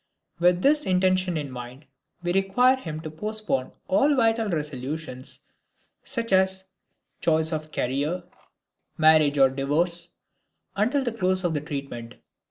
With 0.39 0.63
this 0.63 0.87
intention 0.87 1.37
in 1.37 1.51
mind, 1.51 1.85
we 2.23 2.33
require 2.33 2.75
him 2.75 3.01
to 3.01 3.11
postpone 3.11 3.71
all 3.87 4.15
vital 4.15 4.49
resolutions 4.49 5.41
such 6.03 6.33
as 6.33 6.63
choice 7.19 7.53
of 7.53 7.67
a 7.67 7.69
career, 7.69 8.23
marriage 8.97 9.37
or 9.37 9.51
divorce, 9.51 10.15
until 10.75 11.03
the 11.03 11.11
close 11.11 11.43
of 11.43 11.53
the 11.53 11.61
treatment. 11.61 12.15